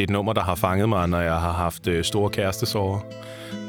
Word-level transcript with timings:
Det 0.00 0.04
er 0.04 0.08
et 0.08 0.12
nummer, 0.12 0.32
der 0.32 0.40
har 0.40 0.54
fanget 0.54 0.88
mig, 0.88 1.08
når 1.08 1.20
jeg 1.20 1.32
har 1.32 1.52
haft 1.52 1.86
øh, 1.86 2.04
store 2.04 2.30
kærestesorger. 2.30 3.00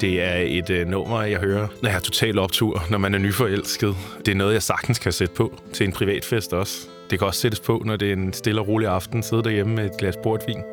Det 0.02 0.23
er 0.23 0.36
et 0.36 0.70
øh, 0.70 0.88
nummer, 0.88 1.21
jeg 1.21 1.39
hører, 1.39 1.68
når 1.82 1.89
jeg 1.89 1.93
har 1.93 2.00
total 2.00 2.39
optur, 2.39 2.84
når 2.89 2.97
man 2.97 3.14
er 3.14 3.18
nyforelsket. 3.18 3.96
Det 4.25 4.32
er 4.32 4.36
noget, 4.36 4.54
jeg 4.54 4.64
sagtens 4.64 5.00
kan 5.00 5.11
sætte 5.11 5.33
på 5.33 5.54
til 5.73 5.86
en 5.86 5.91
privatfest 5.91 6.54
også. 6.54 6.88
Det 7.09 7.20
kan 7.20 7.28
også 7.28 7.39
sættes 7.39 7.59
på, 7.59 7.82
når 7.86 7.96
det 7.96 8.09
er 8.09 8.14
en 8.14 8.33
stille 8.33 8.61
og 8.61 8.68
rolig 8.68 8.88
aften, 8.88 9.23
sidde 9.23 9.43
derhjemme 9.43 9.75
med 9.75 9.86
et 9.86 9.97
glas 9.97 10.15
portvin. 10.23 10.64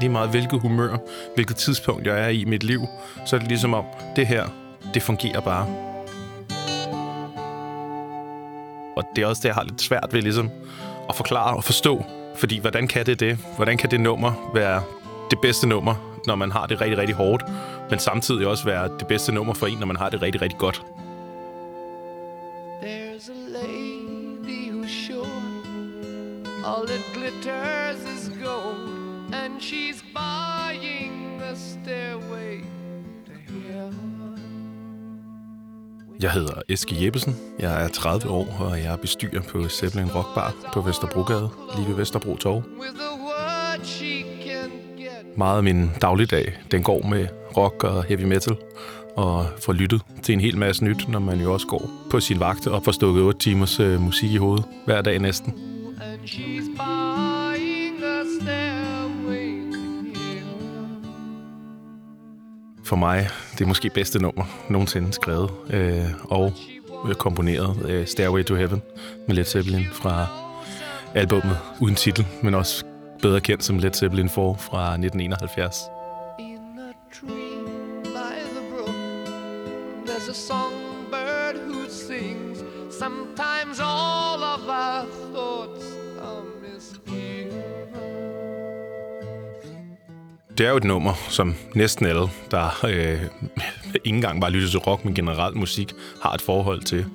Lige 0.00 0.10
meget 0.10 0.30
hvilket 0.30 0.60
humør, 0.60 0.96
hvilket 1.34 1.56
tidspunkt 1.56 2.06
jeg 2.06 2.24
er 2.24 2.28
i 2.28 2.44
mit 2.44 2.62
liv, 2.62 2.80
så 3.26 3.36
er 3.36 3.40
det 3.40 3.48
ligesom 3.48 3.74
om, 3.74 3.84
det 4.16 4.26
her, 4.26 4.46
det 4.94 5.02
fungerer 5.02 5.40
bare. 5.40 5.66
Og 8.96 9.04
det 9.16 9.22
er 9.22 9.26
også 9.26 9.40
det, 9.40 9.48
jeg 9.48 9.54
har 9.54 9.64
lidt 9.64 9.82
svært 9.82 10.08
ved 10.12 10.22
ligesom 10.22 10.50
at 11.08 11.14
forklare 11.14 11.56
og 11.56 11.64
forstå. 11.64 12.04
Fordi 12.36 12.58
hvordan 12.58 12.88
kan 12.88 13.06
det 13.06 13.20
det? 13.20 13.38
Hvordan 13.56 13.76
kan 13.76 13.90
det 13.90 14.00
nummer 14.00 14.50
være 14.54 14.82
det 15.30 15.40
bedste 15.40 15.66
nummer, 15.66 15.94
når 16.26 16.34
man 16.34 16.52
har 16.52 16.66
det 16.66 16.80
rigtig, 16.80 16.98
rigtig 16.98 17.16
hårdt, 17.16 17.44
men 17.90 17.98
samtidig 17.98 18.46
også 18.46 18.64
være 18.64 18.88
det 18.98 19.06
bedste 19.06 19.32
nummer 19.32 19.54
for 19.54 19.66
en, 19.66 19.78
når 19.78 19.86
man 19.86 19.96
har 19.96 20.08
det 20.08 20.22
rigtig, 20.22 20.42
rigtig 20.42 20.58
godt? 20.58 20.82
There's 22.82 23.30
a 23.30 23.62
lady 23.62 24.70
who's 24.70 25.06
sure 25.06 25.46
all 26.66 26.82
it 26.90 27.02
glitters 27.14 28.02
is 28.04 28.28
gold, 28.42 29.32
and 29.32 29.60
she's 29.62 30.02
buying 30.12 31.40
a 31.40 31.54
stairway 31.54 32.60
to 33.26 33.52
heaven 33.68 34.05
jeg 36.20 36.30
hedder 36.30 36.62
Eske 36.68 37.04
Jeppesen. 37.04 37.36
Jeg 37.58 37.84
er 37.84 37.88
30 37.88 38.30
år, 38.30 38.56
og 38.60 38.78
jeg 38.78 38.92
er 38.92 38.96
bestyrer 38.96 39.42
på 39.42 39.68
Zeppelin 39.68 40.10
Rock 40.14 40.34
Bar 40.34 40.54
på 40.74 40.80
Vesterbrogade, 40.80 41.48
lige 41.76 41.88
ved 41.88 41.94
Vesterbro 41.94 42.36
Torv. 42.36 42.62
Meget 45.36 45.56
af 45.56 45.62
min 45.62 45.90
dagligdag, 46.02 46.58
den 46.70 46.82
går 46.82 47.02
med 47.02 47.26
rock 47.56 47.84
og 47.84 48.04
heavy 48.04 48.22
metal, 48.22 48.56
og 49.16 49.46
får 49.60 49.72
lyttet 49.72 50.02
til 50.22 50.32
en 50.32 50.40
hel 50.40 50.58
masse 50.58 50.84
nyt, 50.84 51.08
når 51.08 51.18
man 51.18 51.40
jo 51.40 51.52
også 51.52 51.66
går 51.66 51.90
på 52.10 52.20
sin 52.20 52.40
vagt 52.40 52.66
og 52.66 52.84
får 52.84 52.92
stukket 52.92 53.22
8 53.22 53.38
timers 53.38 53.80
øh, 53.80 54.00
musik 54.00 54.32
i 54.32 54.36
hovedet 54.36 54.64
hver 54.84 55.02
dag 55.02 55.18
næsten. 55.18 55.54
And 56.02 56.20
she's 56.26 56.95
for 62.86 62.96
mig 62.96 63.28
det 63.58 63.68
måske 63.68 63.90
bedste 63.90 64.18
nummer 64.18 64.44
nogensinde 64.68 65.12
skrevet 65.12 65.50
øh, 65.70 66.04
og 66.24 66.52
øh, 67.08 67.14
komponeret 67.14 67.86
øh, 67.88 68.06
Stairway 68.06 68.44
to 68.44 68.54
Heaven 68.54 68.82
med 69.26 69.36
Led 69.36 69.44
Zeppelin 69.44 69.86
fra 69.92 70.26
albummet 71.14 71.58
uden 71.80 71.94
titel, 71.94 72.26
men 72.42 72.54
også 72.54 72.84
bedre 73.22 73.40
kendt 73.40 73.64
som 73.64 73.78
Led 73.78 73.92
Zeppelin 73.92 74.28
4 74.28 74.56
fra 74.58 74.92
1971. 74.92 75.76
a 80.28 80.34
songbird 80.34 81.56
who 81.68 81.88
sings. 81.88 82.58
Sometimes 82.98 83.78
all 83.80 84.42
of 84.42 84.68
our 84.68 85.06
thoughts 85.32 85.95
Det 90.58 90.66
er 90.66 90.70
jo 90.70 90.76
et 90.76 90.84
nummer, 90.84 91.12
som 91.28 91.54
næsten 91.74 92.06
alle, 92.06 92.28
der 92.50 92.84
øh, 92.84 93.22
ikke 94.04 94.16
engang 94.16 94.40
bare 94.40 94.50
lytter 94.50 94.68
til 94.68 94.78
rock, 94.78 95.04
men 95.04 95.14
generelt 95.14 95.56
musik, 95.56 95.92
har 96.22 96.32
et 96.32 96.42
forhold 96.42 96.80
til. 96.80 97.06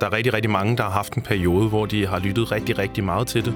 Der 0.00 0.06
er 0.06 0.12
rigtig, 0.12 0.32
rigtig 0.32 0.50
mange, 0.50 0.76
der 0.76 0.82
har 0.82 0.90
haft 0.90 1.14
en 1.14 1.22
periode, 1.22 1.68
hvor 1.68 1.86
de 1.86 2.06
har 2.06 2.18
lyttet 2.18 2.52
rigtig, 2.52 2.78
rigtig 2.78 3.04
meget 3.04 3.26
til 3.26 3.44
det. 3.44 3.54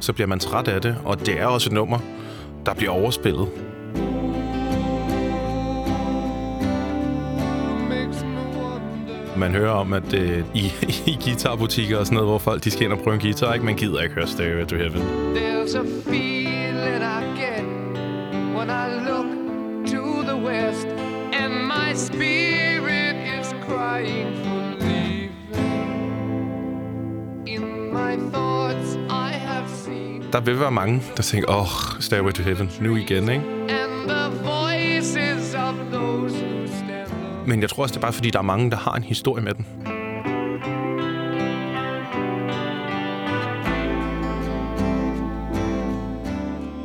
Så 0.00 0.12
bliver 0.12 0.26
man 0.26 0.38
træt 0.38 0.68
af 0.68 0.80
det, 0.82 0.96
og 1.04 1.26
det 1.26 1.40
er 1.40 1.46
også 1.46 1.68
et 1.68 1.74
nummer, 1.74 1.98
der 2.66 2.74
bliver 2.74 2.92
overspillet. 2.92 3.71
Man 9.36 9.50
hører 9.52 9.70
om, 9.70 9.92
at 9.92 10.14
øh, 10.14 10.44
i, 10.54 10.72
i 11.12 11.18
guitarbutikker 11.24 11.98
og 11.98 12.06
sådan 12.06 12.16
noget, 12.16 12.30
hvor 12.30 12.38
folk 12.38 12.64
de 12.64 12.70
skal 12.70 12.84
ind 12.84 12.92
og 12.92 12.98
prøve 12.98 13.14
en 13.14 13.20
guitar, 13.20 13.52
ikke? 13.52 13.64
man 13.66 13.76
gider 13.76 14.02
ikke 14.02 14.14
høre 14.14 14.26
Stairway 14.26 14.66
to 14.66 14.76
Heaven. 14.76 15.02
There's 15.36 15.76
a 15.76 15.84
feeling 16.10 17.02
I 17.02 17.22
get 17.40 17.64
when 18.56 18.70
I 18.70 18.86
look 19.08 19.26
to 19.86 20.22
the 20.22 20.36
west 20.46 20.86
and 21.32 21.52
my 21.66 21.94
spirit 21.94 23.16
is 23.40 23.54
crying 23.68 24.36
for 24.44 24.84
leaving. 24.84 25.32
In 27.46 27.92
my 27.92 28.16
thoughts 28.32 28.96
I 29.10 29.32
have 29.32 29.68
seen 29.68 30.22
Der 30.32 30.40
vil 30.40 30.60
være 30.60 30.72
mange, 30.72 31.02
der 31.16 31.22
tænker, 31.22 31.50
åh, 31.50 31.60
oh, 31.60 32.00
Stairway 32.00 32.32
to 32.32 32.42
Heaven, 32.42 32.70
nu 32.80 32.96
igen, 32.96 33.28
ikke? 33.28 33.42
Men 37.46 37.60
jeg 37.60 37.70
tror 37.70 37.82
også, 37.82 37.92
det 37.92 37.96
er 37.96 38.02
bare 38.02 38.12
fordi, 38.12 38.30
der 38.30 38.38
er 38.38 38.42
mange, 38.42 38.70
der 38.70 38.76
har 38.76 38.92
en 38.92 39.02
historie 39.02 39.44
med 39.44 39.54
den. 39.54 39.66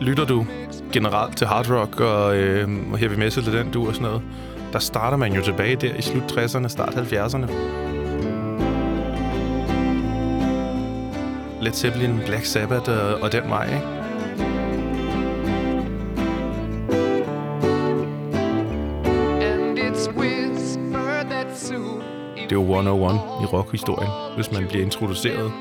Lytter 0.01 0.25
du 0.25 0.45
generelt 0.93 1.37
til 1.37 1.47
hard 1.47 1.69
rock 1.71 1.99
og, 1.99 2.37
øh, 2.37 2.69
og 2.91 2.97
heavy 2.97 3.13
metal 3.13 3.45
den 3.45 3.71
du 3.71 3.87
og 3.87 3.95
sådan 3.95 4.07
noget, 4.07 4.21
der 4.73 4.79
starter 4.79 5.17
man 5.17 5.33
jo 5.33 5.41
tilbage 5.41 5.75
der 5.75 5.95
i 5.95 6.01
slut 6.01 6.31
60'erne, 6.31 6.67
start 6.67 6.95
70'erne. 6.95 7.51
Led 11.61 11.73
Zeppelin, 11.73 12.19
Black 12.25 12.45
Sabbath 12.45 12.89
og, 12.89 13.21
og 13.21 13.31
den 13.31 13.49
vej, 13.49 13.65
ikke? 13.65 14.06
Det 22.49 22.55
er 22.55 22.59
jo 22.61 22.75
101 22.75 23.15
i 23.43 23.45
rockhistorien, 23.45 24.35
hvis 24.35 24.51
man 24.51 24.67
bliver 24.67 24.83
introduceret 24.85 25.51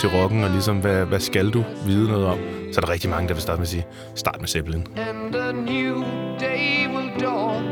til 0.00 0.08
rocken, 0.08 0.44
og 0.44 0.50
ligesom, 0.50 0.76
hvad, 0.76 1.04
hvad 1.04 1.20
skal 1.20 1.50
du 1.50 1.64
vide 1.86 2.08
noget 2.08 2.26
om? 2.26 2.38
Så 2.72 2.80
er 2.80 2.84
der 2.84 2.92
rigtig 2.92 3.10
mange, 3.10 3.28
der 3.28 3.34
vil 3.34 3.42
starte 3.42 3.58
med 3.58 3.62
at 3.62 3.68
sige, 3.68 3.86
start 4.14 4.36
med 4.40 4.48
Zeppelin. 4.48 4.86
And 4.96 5.34
a 5.34 5.52
new 5.52 6.02
day 6.40 6.88
will 6.94 7.10
dawn 7.20 7.64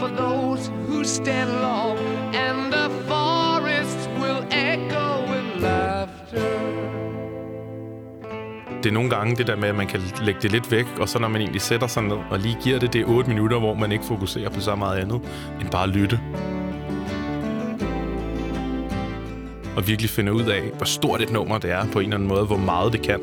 for 0.00 0.08
those 0.16 0.72
who 0.88 1.04
stand 1.04 1.50
long, 1.50 1.98
and 2.34 2.72
the 2.72 2.90
forest 3.08 4.10
will 4.20 4.42
echo 4.50 5.32
with 5.32 5.62
laughter. 5.62 6.08
Det 8.82 8.86
er 8.86 8.92
nogle 8.92 9.10
gange 9.10 9.36
det 9.36 9.46
der 9.46 9.56
med, 9.56 9.68
at 9.68 9.74
man 9.74 9.86
kan 9.86 10.00
lægge 10.22 10.40
det 10.40 10.52
lidt 10.52 10.70
væk, 10.70 10.86
og 11.00 11.08
så 11.08 11.18
når 11.18 11.28
man 11.28 11.40
egentlig 11.40 11.60
sætter 11.60 11.86
sig 11.86 12.02
ned 12.02 12.16
og 12.30 12.38
lige 12.38 12.58
giver 12.62 12.78
det 12.78 12.92
det 12.92 13.04
8 13.06 13.28
minutter, 13.28 13.58
hvor 13.58 13.74
man 13.74 13.92
ikke 13.92 14.04
fokuserer 14.04 14.50
på 14.50 14.60
så 14.60 14.74
meget 14.74 14.98
andet, 14.98 15.20
end 15.60 15.70
bare 15.70 15.82
at 15.82 15.88
lytte, 15.88 16.20
og 19.78 19.86
virkelig 19.86 20.10
finde 20.10 20.32
ud 20.32 20.44
af, 20.44 20.62
hvor 20.76 20.86
stort 20.86 21.22
et 21.22 21.32
nummer 21.32 21.58
det 21.58 21.70
er 21.70 21.86
på 21.92 21.98
en 21.98 22.04
eller 22.04 22.16
anden 22.16 22.28
måde, 22.28 22.46
hvor 22.46 22.56
meget 22.56 22.92
det 22.92 23.02
kan. 23.02 23.20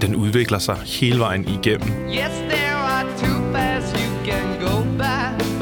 Den 0.00 0.14
udvikler 0.16 0.58
sig 0.58 0.76
hele 0.76 1.18
vejen 1.18 1.48
igennem. 1.48 1.88
Yes, 1.88 2.43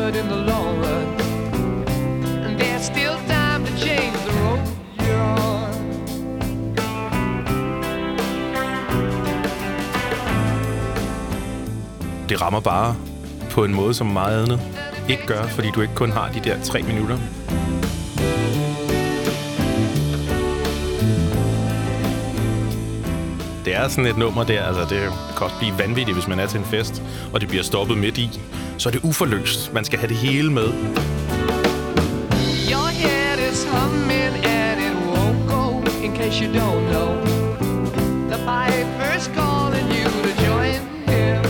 but 0.03 0.17
in 0.17 0.27
the 0.29 0.37
long 0.53 0.79
run, 0.85 1.07
and 2.45 2.61
there's 2.61 2.85
still 2.93 3.17
time 3.29 3.65
to 3.65 3.73
change 3.85 4.17
the 4.27 4.33
road 4.41 4.61
you're 4.99 5.23
on. 5.49 5.73
Det 12.29 12.43
rammer 12.43 12.61
bare 12.61 12.97
på 13.51 13.65
en 13.65 13.75
måde, 13.75 13.95
som 13.95 14.07
meget 14.07 14.43
andet 14.43 14.61
ikke 15.09 15.27
gør, 15.27 15.43
fordi 15.43 15.71
du 15.75 15.81
ikke 15.81 15.95
kun 15.95 16.11
har 16.11 16.31
de 16.33 16.41
der 16.41 16.63
tre 16.63 16.83
minutter. 16.83 17.19
Det 23.73 23.81
er 23.81 23.89
sådan 23.89 24.07
et 24.07 24.17
nummer 24.17 24.45
der, 24.45 24.63
altså 24.63 24.83
det 24.83 25.01
kan 25.37 25.45
også 25.45 25.57
blive 25.59 25.79
vanvittigt, 25.79 26.17
hvis 26.17 26.29
man 26.29 26.41
er 26.41 26.47
til 26.47 26.59
en 26.59 26.65
fest, 26.65 27.03
og 27.33 27.41
det 27.41 27.49
bliver 27.49 27.63
stoppet 27.63 27.99
midt 27.99 28.19
i. 28.19 28.41
Så 28.79 28.89
er 28.89 28.93
det 28.93 29.01
uforløst. 29.03 29.73
Man 29.73 29.85
skal 29.85 29.99
have 29.99 30.09
det 30.09 30.17
hele 30.17 30.53
med. 30.53 30.67
Your 32.73 32.89
head 33.03 33.39
is 33.53 33.67
humming 33.73 34.35
and 34.45 34.81
it 34.81 34.95
won't 35.13 35.53
go. 35.55 35.63
In 36.05 36.17
case 36.17 36.45
you 36.45 36.53
don't 36.53 36.85
know, 36.93 37.09
the 38.33 38.39
piper's 38.49 39.27
calling 39.37 39.89
you 39.99 40.09
to 40.25 40.31
join 40.47 40.75
him. 41.07 41.43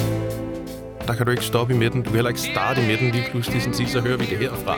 Der 1.07 1.15
kan 1.15 1.27
du 1.27 1.31
ikke 1.31 1.45
stoppe 1.45 1.75
i 1.75 1.77
midten. 1.77 2.03
Du 2.03 2.05
kan 2.05 2.15
heller 2.15 2.31
ikke 2.31 2.41
starte 2.41 2.85
i 2.85 2.87
midten 2.87 3.11
lige 3.11 3.25
pludselig. 3.31 3.63
Sådan 3.63 3.89
så 3.89 4.01
hører 4.01 4.17
vi 4.17 4.25
det 4.25 4.39
herfra. 4.39 4.77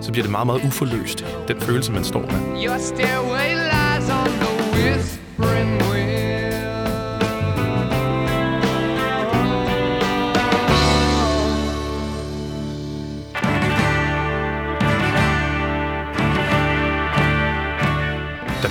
Så 0.00 0.12
bliver 0.12 0.24
det 0.24 0.30
meget, 0.30 0.46
meget 0.46 0.64
uforløst. 0.64 1.24
Den 1.48 1.60
følelse, 1.60 1.92
man 1.92 2.04
står 2.04 2.20
med. 2.20 2.64
Your 2.66 2.78
stairway 2.78 3.50
lies 3.72 4.10
on 4.10 4.28
the 4.42 4.50
whispering 4.74 5.82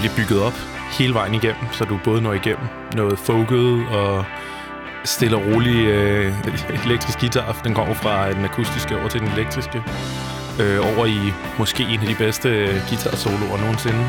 bliver 0.01 0.15
bygget 0.15 0.44
op 0.44 0.53
hele 1.00 1.13
vejen 1.13 1.33
igennem, 1.33 1.65
så 1.71 1.86
du 1.86 2.00
både 2.03 2.21
når 2.21 2.33
igennem 2.33 2.68
noget 2.95 3.19
folket 3.19 3.88
og 3.88 4.25
stille 5.03 5.38
og 5.38 5.44
rolig 5.45 5.86
øh, 5.86 6.33
elektrisk 6.86 7.19
guitar. 7.19 7.62
Den 7.63 7.74
kommer 7.74 7.94
fra 7.94 8.33
den 8.33 8.45
akustiske 8.45 9.00
over 9.00 9.09
til 9.09 9.19
den 9.19 9.27
elektriske. 9.27 9.83
Øh, 10.59 10.80
over 10.80 11.06
i 11.06 11.33
måske 11.59 11.83
en 11.83 12.00
af 12.00 12.07
de 12.07 12.15
bedste 12.15 12.50
øh, 12.50 12.75
guitar-soloer 12.89 13.57
nogensinde. 13.57 14.06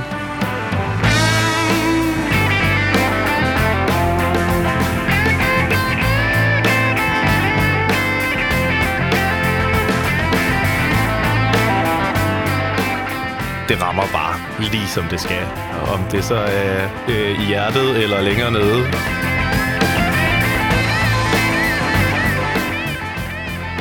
det 13.72 13.82
rammer 13.82 14.02
bare 14.12 14.31
lige 14.58 14.86
som 14.86 15.04
det 15.04 15.20
skal. 15.20 15.46
Om 15.92 16.00
det 16.10 16.24
så 16.24 16.34
er 16.34 16.88
øh, 17.08 17.40
i 17.42 17.44
hjertet 17.44 18.02
eller 18.02 18.20
længere 18.20 18.50
nede. 18.50 18.78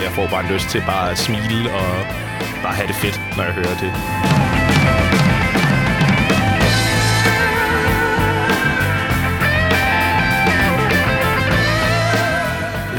Jeg 0.03 0.11
får 0.11 0.27
bare 0.27 0.53
lyst 0.53 0.69
til 0.69 0.83
bare 0.87 1.11
at 1.11 1.17
smile 1.17 1.73
og 1.73 2.05
bare 2.63 2.73
have 2.73 2.87
det 2.87 2.95
fedt, 2.95 3.21
når 3.37 3.43
jeg 3.43 3.53
hører 3.53 3.77
det. 3.81 3.93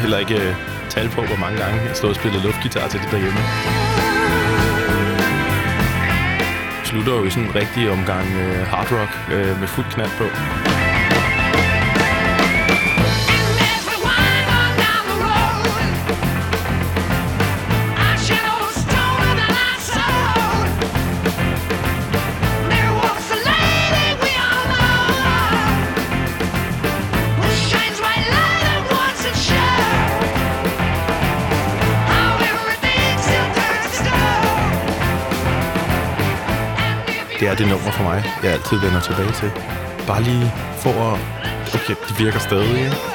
heller 0.02 0.18
ikke 0.18 0.48
øh, 0.48 0.54
tal 0.90 1.08
på, 1.08 1.22
hvor 1.22 1.36
mange 1.36 1.58
gange 1.58 1.80
jeg 1.80 1.88
har 1.88 1.94
stået 1.94 2.10
og 2.10 2.16
spillet 2.16 2.42
luftgitar 2.42 2.88
til 2.88 3.00
det 3.00 3.10
derhjemme 3.10 3.40
slutter 6.92 7.12
jo 7.12 7.24
i 7.24 7.30
sådan 7.30 7.48
en 7.48 7.54
rigtig 7.54 7.90
omgang 7.90 8.26
øh, 8.42 8.66
hard 8.66 8.92
rock 8.92 9.12
øh, 9.32 9.60
med 9.60 9.68
fuld 9.68 9.86
knald 9.90 10.10
på. 10.18 10.81
Det 37.42 37.50
er 37.50 37.54
det 37.54 37.68
nummer 37.68 37.90
for 37.90 38.02
mig, 38.02 38.24
jeg 38.42 38.52
altid 38.52 38.76
vender 38.78 39.00
tilbage 39.00 39.32
til. 39.32 39.50
Bare 40.06 40.22
lige 40.22 40.52
for 40.76 40.90
at... 40.90 41.20
Okay, 41.74 41.94
det 42.08 42.18
virker 42.18 42.38
stadig, 42.38 42.78
ikke? 42.84 43.11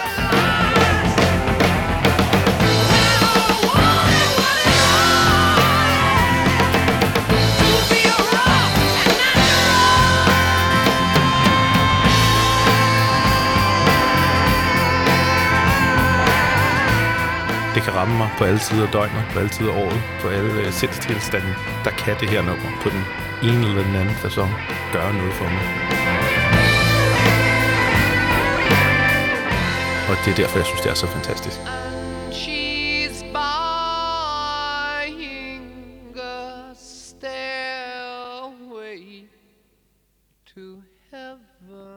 Ramme 18.08 18.18
mig 18.18 18.32
på 18.38 18.44
alle 18.44 18.60
tider 18.60 18.86
af 18.88 18.92
døgnet, 18.92 19.24
på 19.34 19.40
alle 19.40 19.50
tider 19.50 19.74
af 19.74 19.84
året, 19.84 20.02
på 20.22 20.28
alle 20.28 20.54
øh, 20.62 20.72
sindstilstande. 20.72 21.56
Der 21.84 21.92
kan 21.92 22.16
det 22.20 22.30
her 22.30 22.42
nummer 22.42 22.70
på 22.84 22.90
den 22.90 23.04
ene 23.50 23.68
eller 23.70 23.84
den 23.84 23.96
anden 23.96 24.16
façon 24.24 24.52
gøre 24.94 25.14
noget 25.14 25.34
for 25.34 25.48
mig. 25.56 25.66
Og 30.10 30.16
det 30.26 30.32
er 30.32 30.38
derfor, 30.42 30.58
jeg 30.58 30.66
synes, 30.66 30.82
det 30.82 30.90
er 30.92 31.00
så 31.04 31.08
fantastisk. 31.08 31.60
to 40.56 40.84
heaven. 41.12 41.97